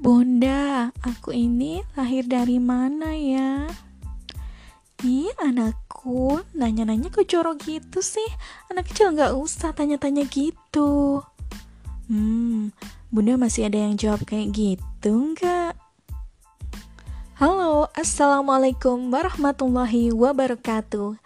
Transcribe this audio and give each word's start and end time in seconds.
Bunda, 0.00 0.88
aku 1.04 1.28
ini 1.36 1.84
lahir 1.92 2.24
dari 2.24 2.56
mana 2.56 3.12
ya? 3.12 3.68
Ih, 5.04 5.28
anakku, 5.36 6.40
nanya-nanya 6.56 7.12
kok 7.12 7.28
jorok 7.28 7.60
gitu 7.68 8.00
sih? 8.00 8.24
Anak 8.72 8.88
kecil 8.88 9.12
nggak 9.12 9.36
usah 9.36 9.76
tanya-tanya 9.76 10.24
gitu. 10.24 11.20
Hmm, 12.08 12.72
Bunda 13.12 13.36
masih 13.36 13.68
ada 13.68 13.76
yang 13.76 14.00
jawab 14.00 14.24
kayak 14.24 14.56
gitu 14.56 15.36
nggak? 15.36 15.76
Halo, 17.36 17.92
Assalamualaikum 17.92 19.12
warahmatullahi 19.12 20.16
wabarakatuh. 20.16 21.20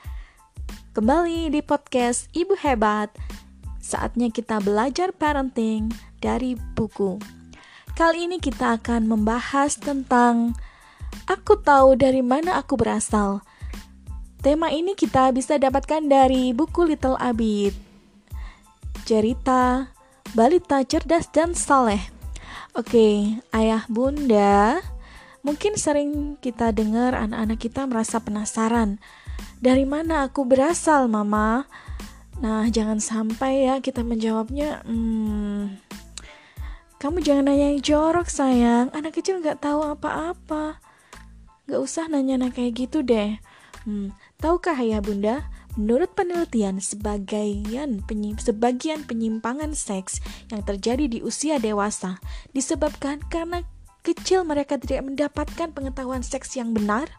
Kembali 0.98 1.46
di 1.46 1.62
podcast 1.62 2.26
Ibu 2.34 2.58
Hebat. 2.58 3.14
Saatnya 3.78 4.34
kita 4.34 4.58
belajar 4.58 5.14
parenting 5.14 5.94
dari 6.18 6.58
buku. 6.74 7.43
Kali 7.94 8.26
ini 8.26 8.42
kita 8.42 8.74
akan 8.82 9.06
membahas 9.06 9.78
tentang 9.78 10.58
Aku 11.30 11.54
tahu 11.62 11.94
dari 11.94 12.26
mana 12.26 12.58
aku 12.58 12.74
berasal. 12.74 13.40
Tema 14.42 14.68
ini 14.74 14.98
kita 14.98 15.30
bisa 15.30 15.56
dapatkan 15.56 16.02
dari 16.04 16.50
buku 16.50 16.90
Little 16.90 17.14
Abid. 17.16 17.70
Cerita 19.06 19.94
Balita 20.34 20.82
Cerdas 20.82 21.30
dan 21.30 21.54
Saleh. 21.54 22.02
Oke, 22.74 23.38
ayah 23.54 23.86
bunda, 23.86 24.82
mungkin 25.46 25.78
sering 25.78 26.34
kita 26.42 26.74
dengar 26.74 27.14
anak-anak 27.14 27.62
kita 27.62 27.86
merasa 27.86 28.18
penasaran. 28.18 28.98
Dari 29.62 29.86
mana 29.86 30.26
aku 30.26 30.42
berasal, 30.42 31.06
mama? 31.06 31.70
Nah, 32.42 32.66
jangan 32.66 32.98
sampai 32.98 33.70
ya 33.70 33.78
kita 33.78 34.02
menjawabnya, 34.02 34.82
hmm, 34.82 35.83
kamu 37.04 37.20
jangan 37.20 37.52
nanya 37.52 37.68
yang 37.68 37.84
jorok 37.84 38.32
sayang, 38.32 38.88
anak 38.96 39.20
kecil 39.20 39.36
nggak 39.44 39.60
tahu 39.60 39.84
apa-apa. 39.84 40.80
Gak 41.68 41.76
usah 41.76 42.08
nanya-nanya 42.08 42.48
kayak 42.48 42.80
gitu 42.80 43.04
deh. 43.04 43.36
Hmm, 43.84 44.16
tahukah 44.40 44.72
ayah 44.80 45.04
bunda? 45.04 45.44
Menurut 45.76 46.16
penelitian, 46.16 46.80
sebagian, 46.80 48.00
penyim, 48.08 48.40
sebagian 48.40 49.04
penyimpangan 49.04 49.76
seks 49.76 50.24
yang 50.48 50.64
terjadi 50.64 51.04
di 51.04 51.20
usia 51.20 51.60
dewasa 51.60 52.16
disebabkan 52.56 53.20
karena 53.28 53.68
kecil 54.00 54.48
mereka 54.48 54.80
tidak 54.80 55.04
mendapatkan 55.04 55.76
pengetahuan 55.76 56.24
seks 56.24 56.56
yang 56.56 56.72
benar. 56.72 57.12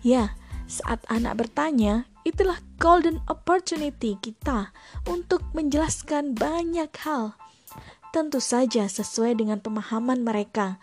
Ya, 0.00 0.40
saat 0.64 1.04
anak 1.12 1.36
bertanya, 1.36 2.08
itulah 2.24 2.56
golden 2.80 3.20
opportunity 3.28 4.16
kita 4.24 4.72
untuk 5.04 5.44
menjelaskan 5.52 6.32
banyak 6.32 6.88
hal 7.04 7.36
tentu 8.10 8.42
saja 8.42 8.86
sesuai 8.86 9.38
dengan 9.38 9.62
pemahaman 9.62 10.22
mereka. 10.22 10.78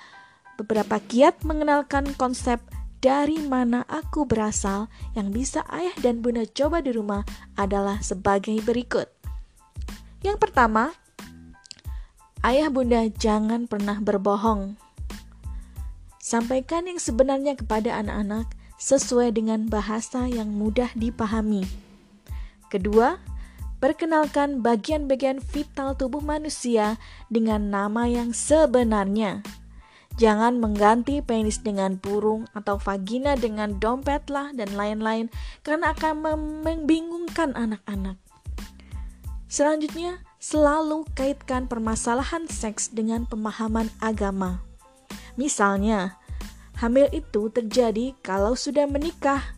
Beberapa 0.57 0.97
kiat 0.97 1.45
mengenalkan 1.45 2.15
konsep 2.17 2.57
dari 2.97 3.37
mana 3.45 3.85
aku 3.85 4.25
berasal 4.25 4.89
yang 5.13 5.29
bisa 5.29 5.61
ayah 5.69 5.93
dan 6.01 6.25
bunda 6.25 6.49
coba 6.49 6.81
di 6.81 6.91
rumah 6.91 7.21
adalah 7.53 8.01
sebagai 8.01 8.57
berikut. 8.65 9.05
Yang 10.25 10.37
pertama, 10.41 10.97
ayah 12.41 12.73
bunda 12.73 13.05
jangan 13.05 13.69
pernah 13.69 14.01
berbohong. 14.01 14.75
Sampaikan 16.17 16.89
yang 16.89 16.99
sebenarnya 16.99 17.55
kepada 17.55 17.95
anak-anak 18.01 18.51
sesuai 18.81 19.37
dengan 19.37 19.69
bahasa 19.69 20.25
yang 20.27 20.51
mudah 20.51 20.89
dipahami. 20.97 21.63
Kedua, 22.67 23.21
Perkenalkan 23.77 24.65
bagian-bagian 24.65 25.37
vital 25.37 25.93
tubuh 25.93 26.21
manusia 26.21 26.97
dengan 27.29 27.69
nama 27.69 28.09
yang 28.09 28.33
sebenarnya. 28.33 29.45
Jangan 30.17 30.57
mengganti 30.57 31.21
penis 31.21 31.61
dengan 31.61 32.01
burung 32.01 32.49
atau 32.57 32.81
vagina 32.81 33.37
dengan 33.37 33.77
dompet 33.77 34.33
lah 34.33 34.49
dan 34.49 34.73
lain-lain 34.73 35.29
karena 35.61 35.93
akan 35.93 36.25
membingungkan 36.65 37.53
anak-anak. 37.53 38.17
Selanjutnya, 39.45 40.25
selalu 40.41 41.05
kaitkan 41.13 41.69
permasalahan 41.69 42.49
seks 42.49 42.89
dengan 42.89 43.29
pemahaman 43.29 43.93
agama. 44.01 44.65
Misalnya, 45.37 46.17
hamil 46.81 47.13
itu 47.13 47.53
terjadi 47.53 48.17
kalau 48.25 48.57
sudah 48.57 48.89
menikah 48.89 49.56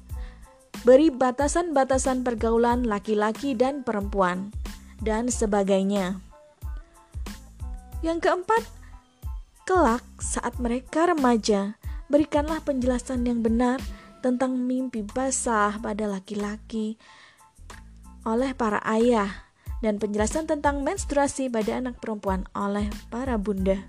beri 0.87 1.11
batasan-batasan 1.11 2.23
pergaulan 2.23 2.87
laki-laki 2.87 3.55
dan 3.55 3.83
perempuan, 3.83 4.51
dan 5.03 5.27
sebagainya. 5.27 6.19
Yang 7.99 8.31
keempat, 8.31 8.63
kelak 9.67 10.05
saat 10.23 10.55
mereka 10.59 11.11
remaja, 11.11 11.75
berikanlah 12.07 12.63
penjelasan 12.63 13.27
yang 13.27 13.43
benar 13.43 13.83
tentang 14.23 14.55
mimpi 14.55 15.03
basah 15.03 15.79
pada 15.79 16.07
laki-laki 16.07 16.99
oleh 18.27 18.51
para 18.51 18.83
ayah 18.83 19.47
dan 19.79 19.95
penjelasan 19.95 20.43
tentang 20.43 20.83
menstruasi 20.83 21.47
pada 21.47 21.79
anak 21.79 21.99
perempuan 22.03 22.43
oleh 22.51 22.91
para 23.07 23.39
bunda. 23.39 23.79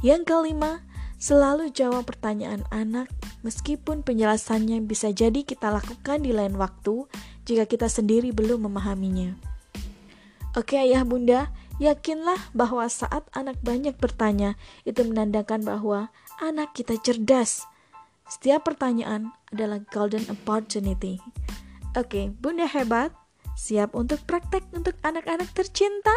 Yang 0.00 0.32
kelima, 0.32 0.80
selalu 1.20 1.68
jawab 1.74 2.08
pertanyaan 2.08 2.64
anak 2.72 3.10
Meskipun 3.48 4.04
penjelasannya 4.04 4.84
bisa 4.84 5.08
jadi 5.08 5.40
kita 5.40 5.72
lakukan 5.72 6.20
di 6.20 6.36
lain 6.36 6.60
waktu 6.60 7.08
jika 7.48 7.64
kita 7.64 7.88
sendiri 7.88 8.28
belum 8.28 8.68
memahaminya. 8.68 9.40
Oke 10.52 10.76
ayah 10.76 11.00
bunda, 11.08 11.48
yakinlah 11.80 12.36
bahwa 12.52 12.84
saat 12.92 13.24
anak 13.32 13.56
banyak 13.64 13.96
bertanya, 13.96 14.60
itu 14.84 15.00
menandakan 15.00 15.64
bahwa 15.64 16.12
anak 16.44 16.76
kita 16.76 17.00
cerdas. 17.00 17.64
Setiap 18.28 18.68
pertanyaan 18.68 19.32
adalah 19.48 19.80
golden 19.88 20.28
opportunity. 20.28 21.16
Oke, 21.96 22.28
bunda 22.28 22.68
hebat, 22.68 23.16
siap 23.56 23.96
untuk 23.96 24.20
praktek 24.28 24.68
untuk 24.76 24.92
anak-anak 25.00 25.48
tercinta? 25.56 26.12